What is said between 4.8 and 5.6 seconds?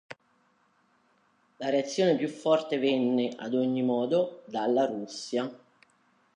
Russia.